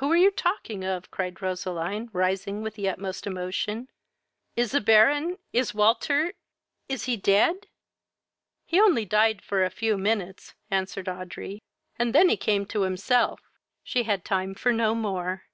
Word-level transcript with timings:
"Who 0.00 0.10
are 0.10 0.16
you 0.16 0.30
talking 0.30 0.82
of? 0.82 1.10
(cried 1.10 1.42
Roseline, 1.42 2.08
rising 2.14 2.62
with 2.62 2.76
the 2.76 2.88
utmost 2.88 3.26
emotion.) 3.26 3.90
Is 4.56 4.72
the 4.72 4.80
Baron? 4.80 5.36
is 5.52 5.74
Walter? 5.74 6.32
is 6.88 7.04
he 7.04 7.18
dead?" 7.18 7.66
"He 8.64 8.80
only 8.80 9.04
died 9.04 9.42
for 9.42 9.62
a 9.62 9.68
few 9.70 9.98
minutes, 9.98 10.54
(answered 10.70 11.06
Audrey, 11.06 11.60
and 11.98 12.14
then 12.14 12.30
he 12.30 12.36
came 12.38 12.64
to 12.64 12.80
himself" 12.88 13.42
She 13.84 14.04
had 14.04 14.24
time 14.24 14.54
for 14.54 14.72
no 14.72 14.94
more. 14.94 15.44